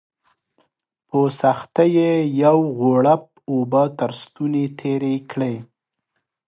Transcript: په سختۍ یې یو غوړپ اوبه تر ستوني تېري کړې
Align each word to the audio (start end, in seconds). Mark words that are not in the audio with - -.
په 1.07 1.19
سختۍ 1.39 1.89
یې 1.97 2.11
یو 2.43 2.57
غوړپ 2.77 3.23
اوبه 3.51 3.83
تر 3.99 4.11
ستوني 4.21 4.65
تېري 4.79 5.15
کړې 5.31 5.55